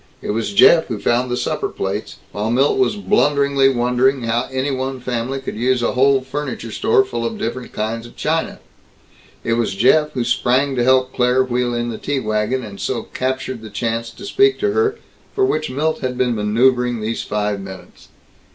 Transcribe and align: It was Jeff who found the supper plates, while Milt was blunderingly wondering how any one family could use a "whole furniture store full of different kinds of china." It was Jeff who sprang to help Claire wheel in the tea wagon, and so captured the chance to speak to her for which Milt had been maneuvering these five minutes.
It 0.19 0.31
was 0.31 0.51
Jeff 0.53 0.87
who 0.87 0.97
found 0.97 1.29
the 1.29 1.37
supper 1.37 1.67
plates, 1.69 2.15
while 2.31 2.49
Milt 2.49 2.79
was 2.79 2.95
blunderingly 2.95 3.69
wondering 3.69 4.23
how 4.23 4.47
any 4.51 4.71
one 4.71 4.99
family 4.99 5.37
could 5.39 5.55
use 5.55 5.83
a 5.83 5.91
"whole 5.91 6.21
furniture 6.21 6.71
store 6.71 7.05
full 7.05 7.23
of 7.23 7.37
different 7.37 7.71
kinds 7.71 8.07
of 8.07 8.15
china." 8.15 8.57
It 9.43 9.53
was 9.53 9.75
Jeff 9.75 10.13
who 10.13 10.23
sprang 10.23 10.75
to 10.75 10.83
help 10.83 11.13
Claire 11.13 11.43
wheel 11.43 11.75
in 11.75 11.89
the 11.91 11.99
tea 11.99 12.19
wagon, 12.19 12.63
and 12.63 12.79
so 12.81 13.03
captured 13.13 13.61
the 13.61 13.69
chance 13.69 14.09
to 14.09 14.25
speak 14.25 14.57
to 14.61 14.71
her 14.71 14.97
for 15.35 15.45
which 15.45 15.69
Milt 15.69 15.99
had 15.99 16.17
been 16.17 16.33
maneuvering 16.33 16.99
these 16.99 17.21
five 17.21 17.61
minutes. 17.61 18.07